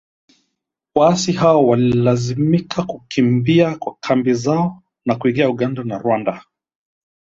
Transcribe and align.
Waasi 0.95 1.31
hao 1.31 1.67
walilazimika 1.67 2.83
kukimbia 2.83 3.79
kambi 3.99 4.33
zao 4.33 4.83
na 5.05 5.15
kuingia 5.15 5.49
Uganda 5.49 5.83
na 5.83 5.97
Rwanda. 5.97 6.43